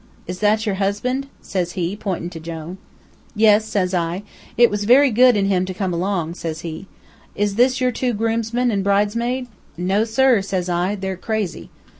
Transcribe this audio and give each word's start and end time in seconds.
'Is 0.25 0.39
that 0.39 0.65
your 0.65 0.73
husband?' 0.81 1.27
says 1.43 1.73
he, 1.73 1.95
pointin' 1.95 2.31
to 2.31 2.39
Jone. 2.39 2.79
'Yes,' 3.35 3.65
says 3.67 3.93
I. 3.93 4.23
'It 4.57 4.71
was 4.71 4.85
very 4.85 5.11
good 5.11 5.37
in 5.37 5.45
him 5.45 5.63
to 5.65 5.75
come 5.75 5.93
along,' 5.93 6.33
says 6.33 6.61
he. 6.61 6.87
'Is 7.35 7.53
these 7.53 7.75
two 7.77 7.93
your 8.07 8.15
groomsman 8.15 8.71
and 8.71 8.83
bridesmaid?' 8.83 9.45
'No 9.77 10.03
sir,' 10.05 10.41
says 10.41 10.69
I. 10.69 10.95
'They're 10.95 11.17
crazy.' 11.17 11.69